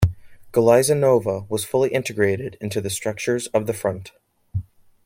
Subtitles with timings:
[0.51, 4.11] Galiza Nova was fully integrated into the structures of the front.